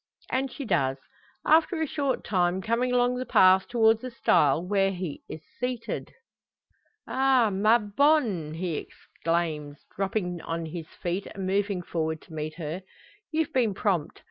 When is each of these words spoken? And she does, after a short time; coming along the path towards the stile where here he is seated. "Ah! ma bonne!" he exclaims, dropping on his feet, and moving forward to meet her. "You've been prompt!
And 0.31 0.51
she 0.51 0.65
does, 0.65 0.97
after 1.45 1.79
a 1.79 1.85
short 1.85 2.23
time; 2.23 2.59
coming 2.59 2.91
along 2.91 3.17
the 3.17 3.25
path 3.27 3.67
towards 3.67 4.01
the 4.01 4.09
stile 4.09 4.65
where 4.65 4.89
here 4.89 4.97
he 5.27 5.35
is 5.35 5.43
seated. 5.59 6.11
"Ah! 7.07 7.51
ma 7.51 7.77
bonne!" 7.77 8.55
he 8.55 8.77
exclaims, 8.77 9.85
dropping 9.95 10.41
on 10.41 10.65
his 10.65 10.87
feet, 10.87 11.27
and 11.27 11.45
moving 11.45 11.83
forward 11.83 12.19
to 12.23 12.33
meet 12.33 12.55
her. 12.55 12.81
"You've 13.31 13.53
been 13.53 13.75
prompt! 13.75 14.19